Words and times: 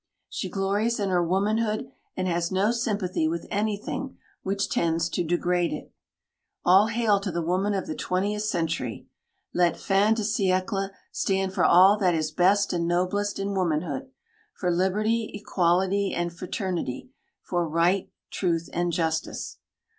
She 0.29 0.49
glories 0.49 0.99
in 0.99 1.11
her 1.11 1.23
womanhood 1.23 1.91
and 2.17 2.27
has 2.27 2.51
no 2.51 2.71
sympathy 2.71 3.27
with 3.27 3.45
anything 3.51 4.17
which 4.41 4.67
tends 4.67 5.07
to 5.09 5.23
degrade 5.23 5.71
it. 5.71 5.93
All 6.65 6.87
hail 6.87 7.19
to 7.19 7.31
the 7.31 7.43
woman 7.43 7.75
of 7.75 7.85
the 7.85 7.93
twentieth 7.93 8.41
century; 8.41 9.05
let 9.53 9.77
fin 9.77 10.15
de 10.15 10.23
siècle 10.23 10.89
stand 11.11 11.53
for 11.53 11.63
all 11.65 11.99
that 11.99 12.15
is 12.15 12.31
best 12.31 12.73
and 12.73 12.87
noblest 12.87 13.37
in 13.37 13.53
womanhood: 13.53 14.09
for 14.55 14.71
liberty, 14.71 15.29
equality, 15.35 16.15
and 16.15 16.33
fraternity; 16.33 17.11
for 17.43 17.69
right, 17.69 18.09
truth, 18.31 18.71
and 18.73 18.91
justice. 18.91 19.59